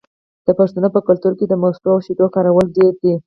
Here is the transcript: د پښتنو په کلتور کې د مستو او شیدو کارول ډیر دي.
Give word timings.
د 0.45 0.47
پښتنو 0.59 0.87
په 0.95 0.99
کلتور 1.07 1.33
کې 1.39 1.45
د 1.47 1.53
مستو 1.61 1.89
او 1.93 1.99
شیدو 2.05 2.25
کارول 2.35 2.67
ډیر 2.77 2.93
دي. 3.03 3.13